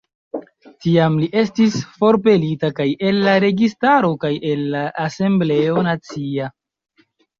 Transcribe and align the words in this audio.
Tiam 0.85 1.17
li 1.23 1.27
estis 1.41 1.75
forpelita 1.99 2.71
kaj 2.79 2.87
el 3.09 3.21
la 3.27 3.35
registaro 3.45 4.09
kaj 4.25 4.33
el 4.55 4.65
la 4.73 4.83
asembleo 5.07 5.85
nacia. 5.91 6.49